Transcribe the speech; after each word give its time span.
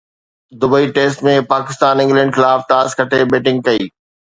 Dubai 0.61 0.87
test 0.95 1.21
۾ 1.29 1.35
Pakistan 1.53 1.95
England 2.03 2.31
خلاف 2.35 2.59
toss 2.69 2.87
کٽي 2.99 3.23
batting 3.31 3.59
ڪئي 3.67 3.83